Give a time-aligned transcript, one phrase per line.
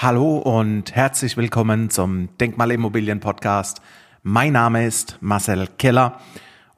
[0.00, 3.82] Hallo und herzlich willkommen zum Denkmalimmobilien Podcast.
[4.22, 6.20] Mein Name ist Marcel Keller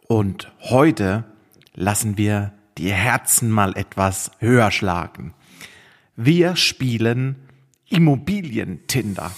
[0.09, 1.25] und heute
[1.75, 5.35] lassen wir die Herzen mal etwas höher schlagen.
[6.17, 7.37] Wir spielen
[7.91, 9.31] Immobilientinder.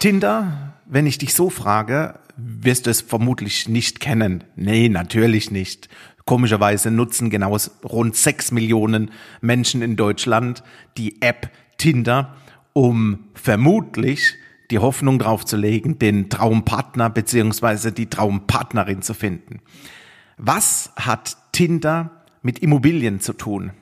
[0.00, 4.44] Tinder, wenn ich dich so frage, wirst du es vermutlich nicht kennen.
[4.54, 5.88] Nee, natürlich nicht.
[6.24, 9.10] Komischerweise nutzen genau rund sechs Millionen
[9.40, 10.62] Menschen in Deutschland
[10.96, 12.36] die App Tinder,
[12.72, 14.34] um vermutlich
[14.70, 19.60] die Hoffnung drauf zu legen, den Traumpartner beziehungsweise die Traumpartnerin zu finden.
[20.36, 23.72] Was hat Tinder mit Immobilien zu tun?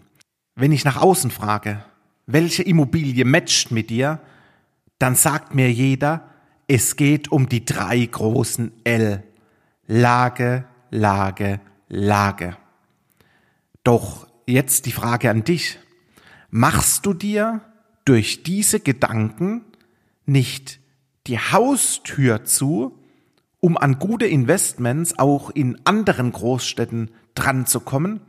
[0.54, 1.84] Wenn ich nach außen frage,
[2.26, 4.20] welche Immobilie matcht mit dir,
[4.98, 6.30] dann sagt mir jeder,
[6.68, 9.22] es geht um die drei großen L.
[9.86, 12.56] Lage, Lage, Lage.
[13.84, 15.78] Doch jetzt die Frage an dich.
[16.50, 17.60] Machst du dir
[18.04, 19.64] durch diese Gedanken
[20.24, 20.80] nicht
[21.28, 22.98] die Haustür zu,
[23.60, 28.20] um an gute Investments auch in anderen Großstädten dran zu kommen?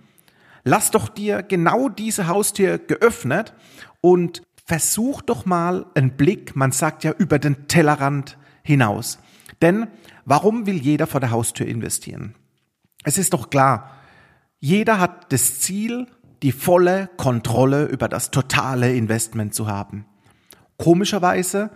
[0.64, 3.54] Lass doch dir genau diese Haustür geöffnet
[4.02, 9.18] und versuch doch mal einen Blick, man sagt ja über den Tellerrand hinaus.
[9.62, 9.88] Denn
[10.26, 12.36] warum will jeder vor der Haustür investieren?
[13.04, 13.92] Es ist doch klar,
[14.60, 16.08] jeder hat das Ziel,
[16.44, 20.06] die volle Kontrolle über das totale Investment zu haben.
[20.78, 21.72] Komischerweise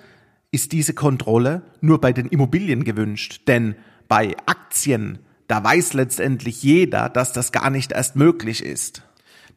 [0.52, 3.76] ist diese Kontrolle nur bei den Immobilien gewünscht, denn
[4.10, 9.04] bei Aktien, da weiß letztendlich jeder, dass das gar nicht erst möglich ist.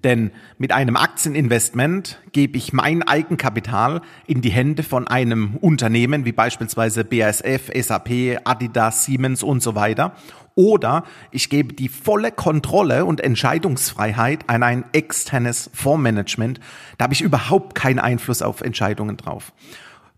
[0.05, 6.33] Denn mit einem Aktieninvestment gebe ich mein Eigenkapital in die Hände von einem Unternehmen wie
[6.33, 10.15] beispielsweise BASF, SAP, Adidas, Siemens und so weiter.
[10.55, 16.61] Oder ich gebe die volle Kontrolle und Entscheidungsfreiheit an ein externes Fondsmanagement.
[16.99, 19.55] Da habe ich überhaupt keinen Einfluss auf Entscheidungen drauf.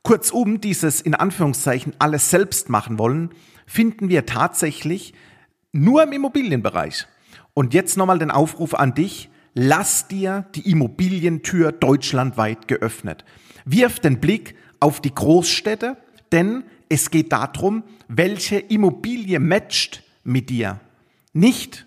[0.03, 3.31] Kurzum, dieses in Anführungszeichen alles selbst machen wollen,
[3.67, 5.15] finden wir tatsächlich
[5.73, 7.07] nur im Immobilienbereich.
[7.55, 13.25] Und jetzt nochmal den Aufruf an dich, lass dir die Immobilientür deutschlandweit geöffnet.
[13.65, 15.97] Wirf den Blick auf die Großstädte,
[16.31, 20.81] denn es geht darum, welche Immobilie matcht mit dir.
[21.33, 21.87] Nicht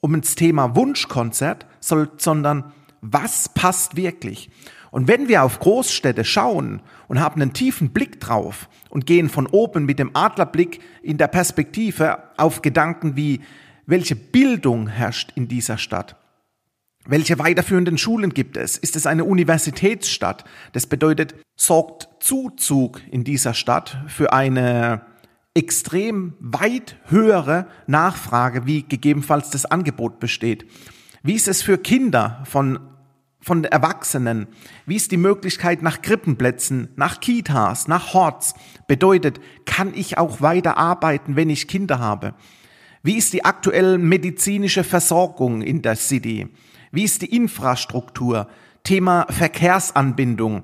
[0.00, 4.48] um ins Thema Wunschkonzert, sondern was passt wirklich.
[4.92, 9.48] Und wenn wir auf Großstädte schauen und haben einen tiefen Blick drauf und gehen von
[9.48, 13.40] oben mit dem Adlerblick in der Perspektive auf Gedanken wie,
[13.86, 16.16] welche Bildung herrscht in dieser Stadt?
[17.10, 18.76] Welche weiterführenden Schulen gibt es?
[18.76, 20.44] Ist es eine Universitätsstadt?
[20.72, 25.00] Das bedeutet, sorgt Zuzug in dieser Stadt für eine
[25.54, 30.66] extrem weit höhere Nachfrage, wie gegebenenfalls das Angebot besteht.
[31.22, 32.78] Wie ist es für Kinder von,
[33.40, 34.46] von Erwachsenen?
[34.84, 38.52] Wie ist die Möglichkeit nach Krippenplätzen, nach Kitas, nach Horts?
[38.86, 42.34] Bedeutet, kann ich auch weiter arbeiten, wenn ich Kinder habe?
[43.02, 46.48] Wie ist die aktuelle medizinische Versorgung in der City?
[46.90, 48.48] Wie ist die Infrastruktur?
[48.84, 50.62] Thema Verkehrsanbindung.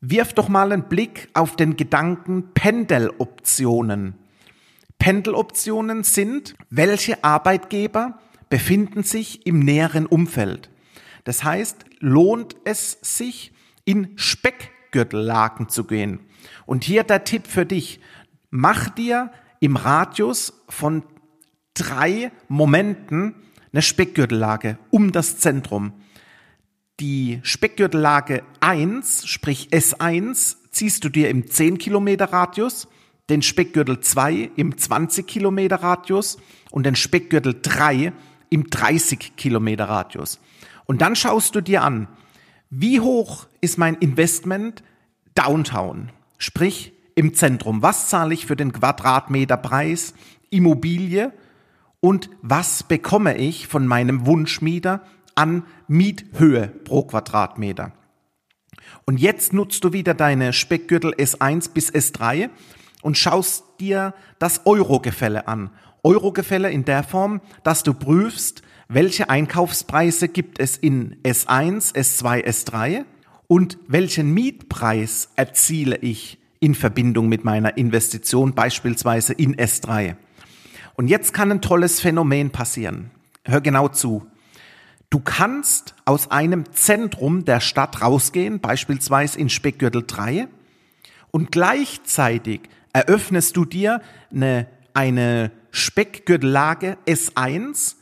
[0.00, 4.14] Wirf doch mal einen Blick auf den Gedanken Pendeloptionen.
[4.98, 8.18] Pendeloptionen sind, welche Arbeitgeber
[8.48, 10.70] befinden sich im näheren Umfeld.
[11.24, 13.52] Das heißt, lohnt es sich,
[13.84, 16.20] in Speckgürtellagen zu gehen.
[16.66, 18.00] Und hier der Tipp für dich.
[18.50, 19.30] Mach dir
[19.60, 21.04] im Radius von
[21.74, 23.34] drei Momenten
[23.76, 25.92] eine Speckgürtellage um das Zentrum.
[26.98, 32.88] Die Speckgürtellage 1, sprich S1, ziehst du dir im 10 Kilometer Radius,
[33.28, 36.38] den Speckgürtel 2 im 20 Kilometer Radius
[36.70, 38.14] und den Speckgürtel 3
[38.48, 40.40] im 30 Kilometer Radius.
[40.86, 42.08] Und dann schaust du dir an,
[42.70, 44.82] wie hoch ist mein Investment
[45.34, 47.82] Downtown, sprich im Zentrum.
[47.82, 50.14] Was zahle ich für den Quadratmeter Preis
[50.48, 51.30] Immobilie
[52.06, 55.02] und was bekomme ich von meinem Wunschmieter
[55.34, 57.94] an Miethöhe pro Quadratmeter.
[59.06, 62.48] Und jetzt nutzt du wieder deine Speckgürtel S1 bis S3
[63.02, 65.70] und schaust dir das Eurogefälle an.
[66.04, 73.04] Eurogefälle in der Form, dass du prüfst, welche Einkaufspreise gibt es in S1, S2, S3
[73.48, 80.14] und welchen Mietpreis erziele ich in Verbindung mit meiner Investition beispielsweise in S3.
[80.96, 83.10] Und jetzt kann ein tolles Phänomen passieren.
[83.44, 84.26] Hör genau zu.
[85.10, 90.48] Du kannst aus einem Zentrum der Stadt rausgehen, beispielsweise in Speckgürtel 3,
[91.30, 92.62] und gleichzeitig
[92.92, 94.00] eröffnest du dir
[94.34, 97.96] eine, eine Speckgürtellage S1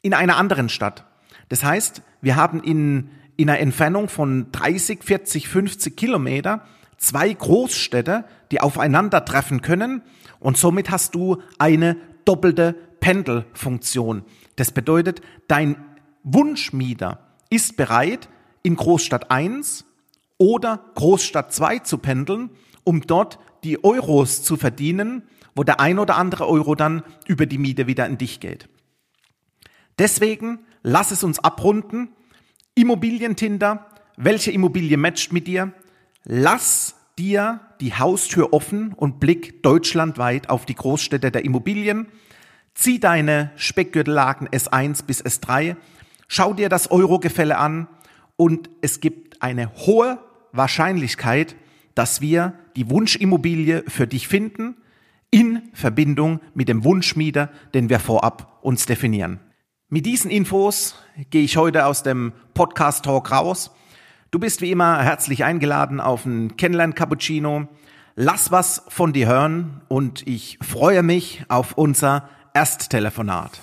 [0.00, 1.04] in einer anderen Stadt.
[1.48, 6.64] Das heißt, wir haben in, in einer Entfernung von 30, 40, 50 Kilometer
[6.98, 10.02] zwei Großstädte, die aufeinandertreffen können
[10.38, 14.24] und somit hast du eine doppelte Pendelfunktion.
[14.56, 15.76] Das bedeutet, dein
[16.22, 18.28] Wunschmieter ist bereit,
[18.62, 19.84] in Großstadt 1
[20.38, 22.50] oder Großstadt 2 zu pendeln,
[22.84, 25.22] um dort die Euros zu verdienen,
[25.54, 28.68] wo der ein oder andere Euro dann über die Miete wieder in dich geht.
[29.98, 32.08] Deswegen lass es uns abrunden.
[32.74, 33.86] Immobilientinder,
[34.16, 35.72] welche Immobilie matcht mit dir?
[36.24, 42.06] Lass dir die Haustür offen und blick deutschlandweit auf die Großstädte der Immobilien.
[42.74, 45.76] Zieh deine Speckgürtellagen S1 bis S3,
[46.26, 47.86] schau dir das Eurogefälle an
[48.36, 50.18] und es gibt eine hohe
[50.52, 51.54] Wahrscheinlichkeit,
[51.94, 54.76] dass wir die Wunschimmobilie für dich finden
[55.30, 59.40] in Verbindung mit dem Wunschmieter, den wir vorab uns definieren.
[59.88, 60.94] Mit diesen Infos
[61.30, 63.70] gehe ich heute aus dem Podcast Talk raus.
[64.32, 67.68] Du bist wie immer herzlich eingeladen auf ein Kennenlern Cappuccino.
[68.14, 73.60] Lass was von dir hören und ich freue mich auf unser Ersttelefonat.